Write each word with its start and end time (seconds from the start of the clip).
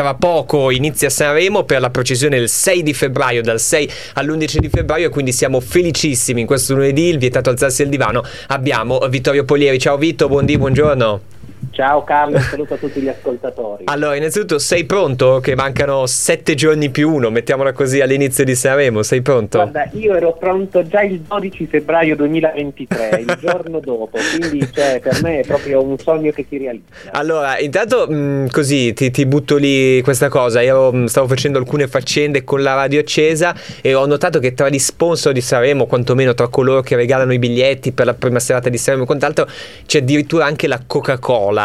tra 0.00 0.14
poco 0.14 0.70
inizia 0.70 1.10
Sanremo 1.10 1.64
per 1.64 1.82
la 1.82 1.90
precisione 1.90 2.38
il 2.38 2.48
6 2.48 2.82
di 2.82 2.94
febbraio, 2.94 3.42
dal 3.42 3.60
6 3.60 3.90
all'11 4.14 4.56
di 4.56 4.70
febbraio 4.70 5.08
e 5.08 5.10
quindi 5.10 5.30
siamo 5.30 5.60
felicissimi 5.60 6.40
in 6.40 6.46
questo 6.46 6.74
lunedì, 6.74 7.02
il 7.02 7.18
vietato 7.18 7.50
alzarsi 7.50 7.82
al 7.82 7.90
divano, 7.90 8.24
abbiamo 8.46 8.98
Vittorio 9.10 9.44
Polieri. 9.44 9.78
Ciao 9.78 9.98
Vito, 9.98 10.26
buondì, 10.26 10.56
buongiorno. 10.56 11.39
Ciao 11.72 12.02
Carlo, 12.02 12.38
saluto 12.40 12.74
a 12.74 12.76
tutti 12.76 13.00
gli 13.00 13.08
ascoltatori. 13.08 13.84
Allora, 13.86 14.16
innanzitutto 14.16 14.58
sei 14.58 14.84
pronto? 14.84 15.38
Che 15.38 15.54
mancano 15.54 16.04
sette 16.06 16.54
giorni 16.54 16.90
più 16.90 17.08
uno, 17.08 17.30
mettiamola 17.30 17.72
così 17.72 18.00
all'inizio 18.00 18.44
di 18.44 18.56
Sanremo, 18.56 19.04
sei 19.04 19.22
pronto? 19.22 19.58
Guarda, 19.58 19.88
io 19.92 20.16
ero 20.16 20.32
pronto 20.32 20.84
già 20.84 21.02
il 21.02 21.20
12 21.20 21.66
febbraio 21.66 22.16
2023, 22.16 23.20
il 23.20 23.38
giorno 23.40 23.78
dopo, 23.78 24.18
quindi 24.36 24.68
cioè, 24.72 24.98
per 25.00 25.22
me 25.22 25.40
è 25.40 25.46
proprio 25.46 25.80
un 25.82 25.96
sogno 25.96 26.32
che 26.32 26.44
si 26.48 26.58
realizza. 26.58 27.12
Allora, 27.12 27.56
intanto 27.60 28.06
mh, 28.08 28.14
mm, 28.14 28.46
così 28.48 28.92
ti, 28.92 29.12
ti, 29.12 29.24
butto 29.24 29.56
lì 29.56 30.02
questa 30.02 30.28
cosa, 30.28 30.60
io 30.62 30.92
mh, 30.92 30.98
mm, 30.98 31.04
stavo 31.04 31.28
facendo 31.28 31.58
alcune 31.58 31.86
faccende 31.86 32.42
con 32.42 32.62
la 32.62 32.74
radio 32.74 32.98
accesa 32.98 33.54
e 33.80 33.94
ho 33.94 34.06
notato 34.06 34.40
che 34.40 34.54
tra 34.54 34.68
gli 34.68 34.78
sponsor 34.78 35.32
di 35.32 35.40
Sanremo, 35.40 35.86
quantomeno 35.86 36.34
tra 36.34 36.48
coloro 36.48 36.80
che 36.80 36.96
regalano 36.96 37.32
i 37.32 37.38
biglietti 37.38 37.92
per 37.92 38.06
la 38.06 38.14
prima 38.14 38.40
serata 38.40 38.68
di 38.68 38.76
Sanremo 38.76 39.04
e 39.04 39.06
quant'altro, 39.06 39.46
c'è 39.86 39.98
addirittura 39.98 40.46
anche 40.46 40.66
la 40.66 40.82
Coca-Cola 40.84 41.59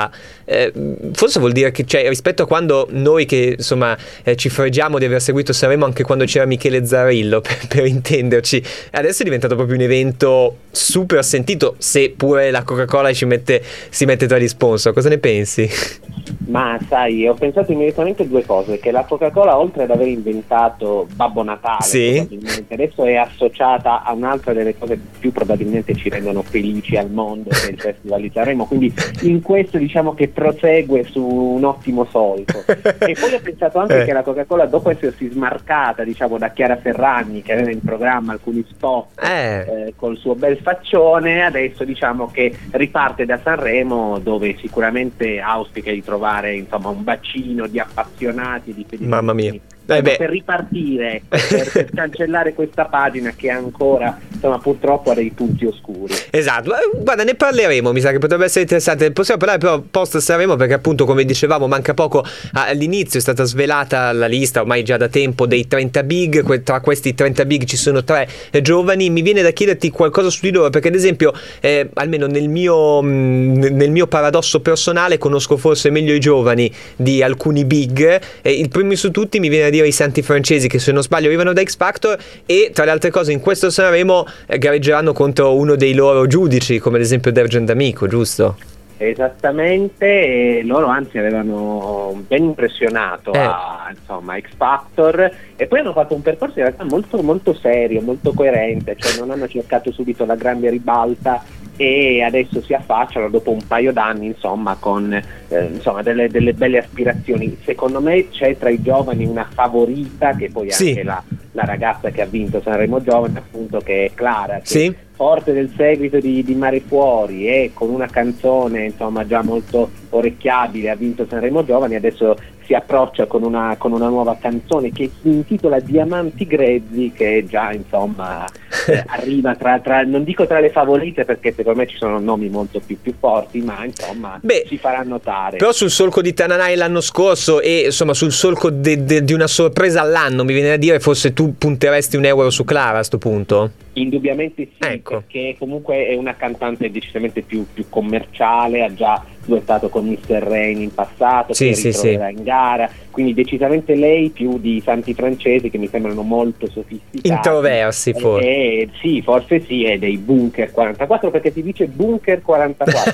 eh, 0.45 0.72
forse 1.13 1.40
vuol 1.40 1.52
dire 1.52 1.72
che 1.72 1.85
cioè, 1.85 2.08
rispetto 2.08 2.44
a 2.44 2.48
quando 2.48 2.88
noi 2.91 3.26
che 3.26 3.55
insomma 3.58 3.98
eh, 4.23 4.35
ci 4.35 4.49
fregiamo 4.49 4.99
di 4.99 5.05
aver 5.05 5.21
seguito 5.21 5.54
Sanremo 5.54 5.85
anche 5.85 6.04
quando 6.04 6.26
c'era 6.26 6.45
Michele 6.45 6.85
Zarillo 6.85 7.41
per, 7.41 7.59
per, 7.68 7.85
intenderci 7.85 8.63
adesso 8.91 9.21
è 9.21 9.26
diventato 9.26 9.55
proprio 9.55 9.76
un 9.76 9.84
evento 9.84 10.58
super 10.71 11.23
sentito 11.23 11.76
se 11.77 12.13
pure 12.16 12.52
la 12.52 12.63
Coca-Cola 12.63 13.12
ci 13.13 13.26
mette, 13.26 13.62
si 13.90 14.05
mette 14.05 14.27
tra 14.27 14.38
gli 14.38 14.48
sponsor 14.48 14.94
cosa 14.94 15.09
ne 15.09 15.18
pensi? 15.18 15.70
Ma 16.48 16.77
sai, 16.88 17.27
ho 17.27 17.34
pensato 17.34 17.72
immediatamente 17.72 18.23
a 18.23 18.26
due 18.26 18.45
cose, 18.45 18.80
che 18.80 18.91
la 18.91 19.04
Coca-Cola 19.04 19.58
oltre 19.58 19.84
ad 19.84 19.91
aver 19.91 20.08
inventato 20.08 21.08
Babbo 21.13 21.44
Natale, 21.44 21.84
sì. 21.84 22.40
adesso 22.70 23.05
è 23.05 23.15
associata 23.15 24.04
a 24.04 24.13
un'altra 24.13 24.54
delle 24.54 24.77
cose 24.77 24.96
che 24.96 25.02
più 25.20 25.32
probabilmente 25.32 25.96
ci 25.96 26.10
rendono 26.10 26.41
felici 26.41 26.96
al 26.98 27.10
mondo, 27.10 27.49
che 27.49 27.68
è 27.68 27.71
il 27.71 27.79
Festival 27.79 28.21
di 28.21 28.32
Sanremo, 28.34 28.65
quindi 28.65 28.93
in 29.21 29.41
questo 29.41 29.77
diciamo 29.77 30.13
che 30.13 30.27
prosegue 30.27 31.04
su 31.04 31.24
un 31.24 31.63
ottimo 31.63 32.05
solco. 32.05 32.63
e 32.68 33.15
poi 33.20 33.34
ho 33.34 33.40
pensato 33.41 33.80
anche 33.80 34.02
eh. 34.04 34.05
che 34.05 34.13
la 34.13 34.24
Coca-Cola 34.24 34.65
dopo 34.65 34.90
essersi 34.90 35.30
smarcata 35.30 36.04
diciamo 36.04 36.37
da 36.37 36.49
Chiara 36.49 36.77
Ferragni 36.77 37.41
che 37.41 37.54
aveva 37.54 37.71
in 37.71 37.82
programma 37.82 38.34
alcuni 38.34 38.65
spot 38.68 39.21
eh. 39.21 39.57
Eh, 39.57 39.93
col 39.96 40.18
suo 40.18 40.35
bel 40.35 40.57
faccione, 40.57 41.43
adesso 41.43 41.84
diciamo 41.84 42.30
che 42.32 42.55
riparte 42.71 43.26
da 43.26 43.40
Sanremo 43.41 44.20
dove 44.20 44.55
sicuramente 44.57 45.40
auspica 45.40 45.91
di 45.91 46.04
trovare 46.04 46.34
insomma, 46.43 46.89
un 46.89 47.03
bacino 47.03 47.67
di 47.67 47.79
appassionati 47.79 48.73
di 48.73 48.85
fedeli. 48.87 49.09
Mamma 49.09 49.33
mia. 49.33 49.53
Eh 49.87 50.01
per 50.01 50.29
ripartire, 50.29 51.21
per, 51.27 51.71
per, 51.71 51.89
cancellare 51.93 52.53
questa 52.53 52.85
pagina 52.85 53.31
che 53.31 53.51
ancora 53.51 54.17
insomma, 54.46 54.60
purtroppo 54.60 55.12
ha 55.12 55.13
dei 55.13 55.32
punti 55.32 55.65
oscuri. 55.65 56.13
Esatto, 56.29 56.71
guarda 57.01 57.24
ne 57.24 57.35
parleremo, 57.35 57.91
mi 57.91 57.99
sa 57.99 58.12
che 58.12 58.20
potrebbe 58.20 58.46
essere 58.46 58.62
interessante. 58.62 59.12
Possiamo 59.12 59.40
parlare 59.40 59.60
però 59.60 59.79
post 59.79 60.18
Sanremo 60.18 60.55
perché 60.55 60.74
appunto 60.74 61.05
come 61.05 61.26
dicevamo 61.26 61.68
manca 61.68 61.93
poco 61.93 62.24
all'inizio 62.54 63.20
è 63.20 63.21
stata 63.21 63.43
svelata 63.43 64.12
la 64.12 64.28
lista 64.28 64.62
ormai 64.62 64.84
già 64.84 64.97
da 64.97 65.07
tempo 65.07 65.46
dei 65.46 65.68
30 65.68 66.03
big, 66.03 66.63
tra 66.63 66.79
questi 66.79 67.13
30 67.13 67.46
big 67.46 67.63
ci 67.63 67.78
sono 67.78 68.03
tre 68.03 68.28
giovani, 68.62 69.09
mi 69.09 69.22
viene 69.22 69.41
da 69.41 69.52
chiederti 69.52 69.90
qualcosa 69.90 70.29
su 70.29 70.40
di 70.41 70.52
loro 70.52 70.69
perché 70.69 70.90
ad 70.90 70.96
esempio 70.96 71.34
eh, 71.59 71.90
almeno 71.96 72.28
nel 72.28 72.50
mio, 72.50 73.02
nel 73.02 73.91
mio 73.91 74.07
paradosso 74.07 74.62
personale 74.62 75.18
conosco 75.18 75.57
forse 75.57 75.90
meglio 75.90 76.13
i 76.13 76.19
giovani 76.19 76.72
di 76.96 77.24
alcuni 77.24 77.66
big, 77.66 78.22
eh, 78.41 78.52
il 78.52 78.69
primo 78.69 78.94
su 78.96 79.12
tutti 79.12 79.40
mi 79.40 79.50
viene 79.50 79.66
da 79.66 79.69
dire 79.72 79.88
i 79.88 79.91
santi 79.91 80.22
francesi 80.22 80.68
che 80.68 80.80
se 80.80 80.91
non 80.91 81.02
sbaglio 81.02 81.28
arrivano 81.28 81.53
da 81.53 81.63
X 81.63 81.75
Factor 81.75 82.18
e 82.46 82.72
tra 82.74 82.85
le 82.85 82.91
altre 82.91 83.09
cose 83.09 83.31
in 83.31 83.40
questo 83.40 83.69
Sanremo 83.69 84.25
eh, 84.25 84.34
gareggeranno 84.47 85.13
contro 85.13 85.55
uno 85.55 85.75
dei 85.75 85.94
loro 85.94 86.28
giudici 86.28 86.79
come 86.79 86.97
ad 86.97 87.03
esempio 87.03 87.31
Dergen 87.31 87.66
D'Amico, 87.66 88.07
giusto? 88.07 88.56
Esattamente, 88.97 90.62
loro 90.63 90.88
anzi 90.88 91.18
avevano 91.18 92.23
ben 92.28 92.45
impressionato 92.45 93.34
eh. 93.34 93.40
a 93.40 93.91
insomma, 93.94 94.40
X 94.40 94.56
Factor 94.56 95.31
e 95.57 95.68
poi 95.68 95.79
hanno 95.79 95.91
fatto 95.91 96.16
un 96.16 96.22
percorso 96.22 96.59
in 96.59 96.66
realtà 96.66 96.85
molto, 96.85 97.22
molto 97.22 97.53
serio, 97.53 98.01
molto 98.01 98.31
coerente, 98.31 98.95
cioè 98.97 99.19
non 99.19 99.31
hanno 99.31 99.50
cercato 99.50 99.91
subito 99.91 100.25
la 100.25 100.35
grande 100.35 100.69
ribalta 100.69 101.44
e 101.78 102.22
adesso 102.22 102.62
si 102.62 102.74
affacciano 102.74 103.30
dopo 103.30 103.52
un 103.52 103.66
paio 103.68 103.91
d'anni 103.91 104.28
insomma 104.28 104.75
con 104.80 105.13
eh, 105.13 105.66
insomma, 105.66 106.02
delle, 106.02 106.30
delle, 106.30 106.53
belle 106.53 106.80
aspirazioni 106.80 107.58
secondo 107.63 108.02
me 108.02 108.30
c'è 108.30 108.58
tra 108.58 108.69
i 108.69 108.81
giovani 108.81 109.25
una 109.25 109.47
favorita 109.52 110.36
che 110.36 110.50
poi 110.52 110.68
è 110.68 110.72
sì. 110.72 110.90
anche 110.90 111.03
la, 111.03 111.24
la, 111.52 111.66
ragazza 111.66 112.09
che 112.09 112.22
ha 112.22 112.25
vinto 112.25 112.62
Sanremo 112.62 113.02
Giovane 113.02 113.40
appunto 113.40 113.80
che 113.80 114.06
è 114.06 114.12
Clara 114.13 114.59
che 114.59 114.66
sì. 114.66 114.96
forte 115.13 115.53
del 115.53 115.72
seguito 115.75 116.19
di, 116.19 116.44
di, 116.44 116.56
Mare 116.56 116.80
Fuori 116.80 117.47
e 117.47 117.72
con 117.74 117.90
una 117.90 118.07
canzone 118.07 118.86
insomma 118.86 119.25
già 119.25 119.44
molto 119.44 119.90
orecchiabile 120.09 120.90
ha 120.90 120.96
vinto 120.96 121.25
Sanremo 121.28 121.63
Giovani 121.66 121.96
adesso 121.96 122.38
si 122.66 122.74
approccia 122.74 123.28
con 123.28 123.44
una, 123.44 123.75
con 123.78 123.92
una, 123.92 124.07
nuova 124.07 124.38
canzone 124.40 124.92
che 124.92 125.12
si 125.22 125.30
intitola 125.30 125.80
Diamanti 125.80 126.47
Grezzi 126.47 127.12
che 127.13 127.46
già 127.47 127.72
insomma 127.72 128.46
arriva 129.07 129.56
tra, 129.56 129.79
tra, 129.79 130.03
non 130.03 130.23
dico 130.23 130.46
tra 130.46 130.59
le 130.59 130.69
favorite 130.69 131.25
perché 131.25 131.53
secondo 131.56 131.79
me 131.79 131.88
ci 131.88 131.97
sono 131.97 132.19
nomi 132.19 132.50
molto 132.50 132.79
più, 132.79 132.97
più 133.01 133.13
forti 133.18 133.62
ma 133.62 133.84
insomma 133.85 134.40
Beh, 134.41 134.66
si 134.68 134.78
farà 134.78 135.01
notare 135.03 135.57
però 135.57 135.72
sul 135.72 135.90
solco 135.90 136.22
di 136.22 136.34
Tananai 136.34 136.75
l'anno 136.75 137.01
scorso 137.01 137.62
e 137.62 137.85
insomma 137.85 138.13
sul 138.13 138.31
solco 138.31 138.69
de, 138.69 139.03
de, 139.03 139.24
di 139.24 139.34
una 139.34 139.47
sorpresa 139.47 140.01
all'anno 140.01 140.44
mi 140.44 140.53
viene 140.53 140.69
da 140.69 140.78
dire 140.78 141.00
forse 141.00 141.34
tu 141.34 141.56
punteresti 141.57 142.18
un 142.18 142.25
euro 142.25 142.50
su 142.50 142.63
Clara 142.63 142.90
a 142.90 142.95
questo 142.95 143.18
punto? 143.18 143.72
Indubbiamente 143.97 144.69
sì, 144.78 144.88
ecco. 144.88 145.22
perché 145.22 145.56
comunque 145.57 146.07
è 146.07 146.16
una 146.16 146.35
cantante 146.35 146.91
decisamente 146.91 147.41
più, 147.41 147.66
più 147.73 147.85
commerciale, 147.89 148.83
ha 148.83 148.94
già 148.94 149.23
duettato 149.45 149.89
con 149.89 150.06
Mr. 150.06 150.41
Rain 150.41 150.81
in 150.81 150.94
passato, 150.94 151.53
sì, 151.53 151.67
che 151.67 151.75
sì, 151.75 151.94
sì. 151.94 152.11
in 152.11 152.44
gara, 152.44 152.89
quindi 153.11 153.33
decisamente 153.33 153.95
lei 153.95 154.29
più 154.29 154.59
di 154.59 154.81
Santi 154.83 155.13
Francesi 155.13 155.69
che 155.69 155.78
mi 155.78 155.88
sembrano 155.88 156.23
molto 156.23 156.67
sofisticati. 156.67 157.28
Introversi 157.28 158.13
forse. 158.13 158.45
Eh, 158.45 158.89
sì, 159.00 159.22
forse 159.22 159.63
sì, 159.66 159.85
è 159.85 159.97
dei 159.97 160.17
Bunker 160.17 160.72
44 160.72 161.31
perché 161.31 161.51
si 161.51 161.62
dice 161.62 161.85
Bunker 161.85 162.41
44. 162.41 163.13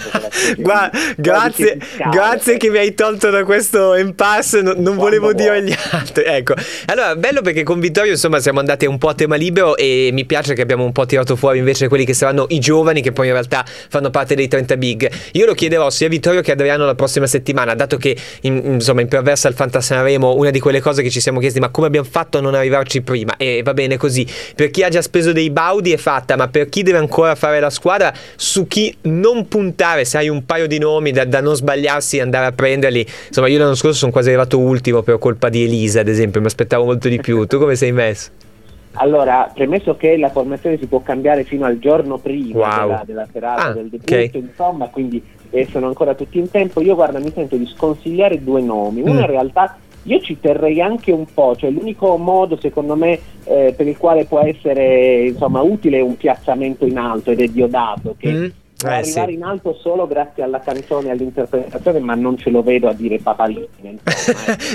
Guarda, 0.58 0.98
grazie, 1.18 1.78
grazie 2.10 2.58
che 2.58 2.70
mi 2.70 2.78
hai 2.78 2.94
tolto 2.96 3.30
da 3.30 3.44
questo 3.44 3.96
impasse, 3.96 4.62
non, 4.62 4.78
non 4.78 4.96
volevo 4.96 5.34
dire 5.34 5.58
agli 5.58 5.74
altri. 5.92 6.24
Ecco, 6.24 6.54
allora 6.86 7.16
bello 7.16 7.42
perché 7.42 7.64
con 7.64 7.80
Vittorio 7.80 8.12
insomma 8.12 8.40
siamo 8.40 8.60
andati 8.60 8.86
un 8.86 8.98
po' 8.98 9.10
a 9.10 9.14
tema 9.14 9.36
libero 9.36 9.76
e 9.76 10.10
mi 10.14 10.26
piace 10.26 10.54
che 10.54 10.62
abbiamo 10.62 10.71
un 10.80 10.92
po' 10.92 11.06
tirato 11.06 11.36
fuori 11.36 11.60
invece 11.60 11.88
quelli 11.88 12.06
che 12.06 12.14
saranno 12.14 12.46
i 12.50 12.60
giovani 12.60 13.02
che 13.02 13.12
poi 13.12 13.28
in 13.28 13.34
realtà 13.34 13.66
fanno 13.66 14.10
parte 14.10 14.36
dei 14.36 14.48
30 14.48 14.78
big. 14.78 15.12
Io 15.34 15.46
lo 15.46 15.54
chiederò 15.54 15.90
sia 15.90 16.08
a 16.08 16.10
Vittorio 16.10 16.42
che 16.42 16.52
Adriano 16.52 16.86
la 16.86 16.96
prossima 16.96 17.28
settimana, 17.28 17.76
dato 17.76 17.98
che 17.98 18.16
in, 18.42 18.62
insomma 18.66 19.02
imperversa 19.02 19.48
il 19.48 19.56
Fantasy 19.56 19.94
Sanremo, 19.94 20.36
una 20.36 20.52
di 20.52 20.60
quelle 20.60 20.80
cose 20.80 21.02
che 21.02 21.10
ci 21.10 21.20
siamo 21.20 21.40
chiesti, 21.40 21.60
ma 21.60 21.70
come 21.70 21.88
abbiamo 21.88 22.08
fatto 22.10 22.38
a 22.38 22.42
non 22.42 22.56
arrivarci 22.56 23.02
prima? 23.02 23.36
E 23.38 23.62
va 23.64 23.74
bene 23.74 23.98
così. 23.98 24.26
Per 24.56 24.72
chi 24.72 24.84
ha 24.84 24.90
già 24.90 25.02
speso 25.02 25.34
dei 25.34 25.50
baudi 25.50 25.92
è 25.92 25.98
fatta, 25.98 26.38
ma 26.38 26.48
per 26.48 26.70
chi 26.70 26.84
deve 26.84 26.98
ancora 26.98 27.36
fare 27.36 27.60
la 27.60 27.70
squadra, 27.70 28.14
su 28.36 28.68
chi 28.68 28.96
non 29.04 29.48
puntare, 29.48 30.06
se 30.06 30.18
hai 30.18 30.30
un 30.30 30.46
paio 30.46 30.68
di 30.68 30.80
nomi 30.80 31.12
da, 31.12 31.26
da 31.26 31.42
non 31.42 31.56
sbagliarsi 31.56 32.18
e 32.18 32.22
andare 32.22 32.46
a 32.46 32.52
prenderli. 32.52 33.06
Insomma, 33.28 33.48
io 33.48 33.60
l'anno 33.60 33.76
scorso 33.76 33.98
sono 33.98 34.12
quasi 34.12 34.30
arrivato 34.30 34.58
ultimo 34.60 35.02
per 35.02 35.18
colpa 35.20 35.50
di 35.50 35.64
Elisa, 35.64 36.00
ad 36.00 36.08
esempio, 36.08 36.40
mi 36.40 36.48
aspettavo 36.48 36.86
molto 36.86 37.10
di 37.10 37.20
più. 37.20 37.46
Tu 37.46 37.58
come 37.58 37.76
sei 37.76 37.92
messo? 37.92 38.30
Allora, 38.94 39.50
premesso 39.54 39.96
che 39.96 40.18
la 40.18 40.30
formazione 40.30 40.78
si 40.78 40.88
può 40.88 41.02
cambiare 41.02 41.44
fino 41.44 41.66
al 41.66 41.80
giorno 41.80 42.18
prima 42.18 42.60
wow. 42.60 42.88
della, 42.88 43.04
della, 43.06 43.28
serata 43.32 43.64
ah, 43.64 43.74
del 43.74 43.88
debutto, 43.88 44.14
okay. 44.14 44.30
insomma, 44.34 44.88
quindi 44.88 45.24
eh, 45.50 45.68
sono 45.70 45.88
ancora 45.88 46.14
tutti 46.14 46.38
in 46.38 46.50
tempo, 46.50 46.82
io 46.82 46.96
guarda 46.96 47.20
mi 47.20 47.32
sento 47.34 47.56
di 47.56 47.66
sconsigliare 47.66 48.44
due 48.44 48.62
nomi. 48.62 49.02
Uno 49.02 49.14
mm. 49.14 49.20
in 49.20 49.28
realtà 49.28 49.78
io 50.04 50.20
ci 50.20 50.40
terrei 50.40 50.82
anche 50.82 51.12
un 51.12 51.26
po', 51.32 51.56
cioè 51.56 51.70
l'unico 51.70 52.18
modo 52.18 52.58
secondo 52.60 52.96
me 52.96 53.20
eh, 53.46 53.74
per 53.76 53.88
il 53.88 53.98
quale 53.98 54.26
può 54.26 54.40
essere 54.40 55.28
insomma, 55.28 55.62
utile 55.62 56.02
un 56.02 56.18
piazzamento 56.18 56.86
in 56.86 56.98
alto 56.98 57.32
ed 57.32 57.40
è 57.40 57.48
Diodato 57.48 58.16
che 58.18 58.32
mm 58.32 58.46
può 58.82 58.90
eh, 58.90 58.98
arrivare 58.98 59.32
sì. 59.32 59.38
in 59.38 59.44
alto 59.44 59.74
solo 59.74 60.08
grazie 60.08 60.44
alla 60.44 60.60
canzone 60.60 61.08
e 61.08 61.12
all'interpretazione, 61.12 62.00
ma 62.00 62.16
non 62.16 62.38
ce 62.38 62.50
lo 62.50 62.64
vedo 62.64 62.90
a 62.90 62.94
dire 62.94 63.20
papalini. 63.20 63.68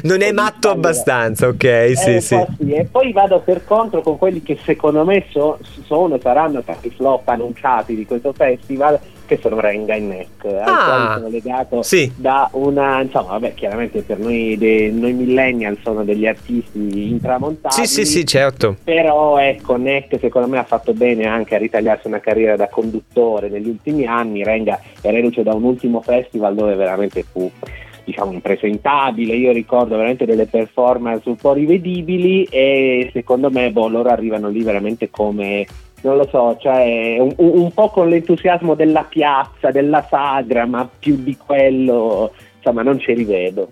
Non 0.02 0.22
è 0.22 0.32
matto 0.32 0.70
abbastanza, 0.70 1.48
ok? 1.48 1.64
Eh, 1.64 1.92
sì, 1.96 2.20
sì. 2.20 2.36
sì. 2.58 2.70
E 2.72 2.84
poi 2.90 3.12
vado 3.12 3.40
per 3.40 3.64
contro 3.64 4.02
con 4.02 4.18
quelli 4.18 4.42
che 4.42 4.58
secondo 4.62 5.04
me 5.04 5.24
so, 5.30 5.58
sono, 5.84 6.18
saranno 6.20 6.62
tanti 6.62 6.90
flop 6.90 7.28
annunciati 7.28 7.94
di 7.94 8.06
questo 8.06 8.32
festival 8.32 8.98
che 9.26 9.38
sono 9.40 9.60
Renga 9.60 9.94
e 9.94 10.00
Neck, 10.00 10.44
al 10.44 10.62
ah, 10.64 10.84
quale 10.84 11.14
sono 11.14 11.28
legato 11.28 11.82
sì. 11.82 12.10
da 12.16 12.48
una, 12.52 13.02
insomma, 13.02 13.30
vabbè, 13.32 13.54
chiaramente 13.54 14.02
per 14.02 14.18
noi, 14.18 14.56
de, 14.56 14.90
noi 14.90 15.12
millennial 15.12 15.76
sono 15.82 16.04
degli 16.04 16.26
artisti 16.26 17.10
intramontati. 17.10 17.74
Sì, 17.74 17.86
sì, 17.86 18.04
sì, 18.04 18.24
certo. 18.24 18.76
Però 18.82 19.38
ecco, 19.38 19.76
Neck 19.76 20.18
secondo 20.18 20.48
me 20.48 20.58
ha 20.58 20.64
fatto 20.64 20.92
bene 20.92 21.26
anche 21.26 21.54
a 21.54 21.58
ritagliarsi 21.58 22.06
una 22.06 22.20
carriera 22.20 22.56
da 22.56 22.68
conduttore 22.68 23.48
negli 23.48 23.68
ultimi 23.68 24.06
anni, 24.06 24.44
Renga 24.44 24.80
è 25.00 25.10
reduce 25.10 25.42
da 25.42 25.54
un 25.54 25.64
ultimo 25.64 26.00
festival 26.00 26.54
dove 26.54 26.74
veramente 26.74 27.22
fu 27.22 27.50
diciamo 28.06 28.32
impresentabile, 28.32 29.34
io 29.34 29.50
ricordo 29.50 29.96
veramente 29.96 30.26
delle 30.26 30.46
performance 30.46 31.28
un 31.28 31.34
po' 31.34 31.52
rivedibili 31.52 32.44
e 32.44 33.10
secondo 33.12 33.50
me 33.50 33.72
boh, 33.72 33.88
loro 33.88 34.10
arrivano 34.10 34.48
lì 34.48 34.62
veramente 34.62 35.10
come 35.10 35.66
non 36.06 36.16
lo 36.18 36.28
so, 36.30 36.56
cioè 36.60 37.18
un, 37.18 37.34
un, 37.36 37.72
po' 37.72 37.90
con 37.90 38.08
l'entusiasmo 38.08 38.74
della 38.74 39.02
piazza, 39.02 39.72
della 39.72 40.06
sagra, 40.08 40.64
ma 40.64 40.88
più 40.98 41.16
di 41.16 41.36
quello, 41.36 42.32
insomma, 42.56 42.82
non 42.82 43.00
ci 43.00 43.12
rivedo. 43.12 43.68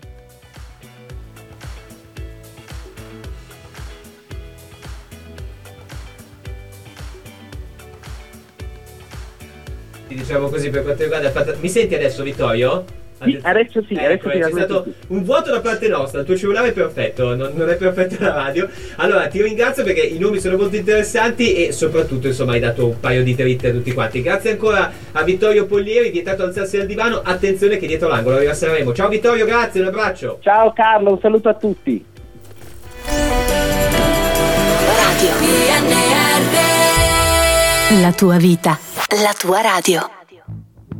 Diciamo 10.07 10.47
così 10.47 10.69
per 10.69 10.83
quanto 10.83 11.03
riguarda 11.03 11.55
Mi 11.59 11.67
senti 11.67 11.93
adesso 11.93 12.23
Vittorio? 12.23 13.04
Sì, 13.23 13.39
adesso 13.41 13.81
sì, 13.87 13.95
ecco, 13.95 14.27
adesso 14.27 14.49
c'è 14.49 14.51
stato 14.51 14.83
sì. 14.83 14.93
un 15.07 15.23
vuoto 15.23 15.49
da 15.49 15.61
parte 15.61 15.87
nostra, 15.87 16.19
il 16.19 16.25
tuo 16.25 16.35
cellulare 16.35 16.69
è 16.69 16.73
perfetto, 16.73 17.33
non, 17.33 17.53
non, 17.55 17.69
è 17.69 17.77
perfetto 17.77 18.17
la 18.19 18.33
radio. 18.33 18.67
Allora 18.97 19.27
ti 19.27 19.41
ringrazio 19.41 19.83
perché 19.83 20.01
i 20.01 20.19
nomi 20.19 20.39
sono 20.39 20.57
molto 20.57 20.75
interessanti 20.75 21.65
e 21.65 21.71
soprattutto 21.71 22.27
insomma 22.27 22.53
hai 22.53 22.59
dato 22.59 22.87
un 22.87 22.99
paio 22.99 23.23
di 23.23 23.33
dritte 23.33 23.69
a 23.69 23.71
tutti 23.71 23.93
quanti. 23.93 24.21
Grazie 24.21 24.51
ancora 24.51 24.91
a 25.13 25.23
Vittorio 25.23 25.65
Pollieri, 25.65 26.11
vietato 26.11 26.43
alzarsi 26.43 26.77
dal 26.77 26.87
divano, 26.87 27.21
attenzione 27.23 27.77
che 27.77 27.87
dietro 27.87 28.09
l'angolo 28.09 28.37
rilasseremo. 28.37 28.93
Ciao 28.93 29.07
Vittorio, 29.07 29.45
grazie, 29.45 29.79
un 29.79 29.87
abbraccio. 29.87 30.39
Ciao 30.41 30.73
Carlo, 30.73 31.11
un 31.11 31.19
saluto 31.21 31.47
a 31.49 31.53
tutti. 31.53 32.03
Radio 34.97 35.29
PNR 35.39 36.65
La 38.01 38.11
tua 38.11 38.35
vita, 38.37 38.77
la 39.21 39.33
tua 39.37 39.61
radio. 39.61 40.14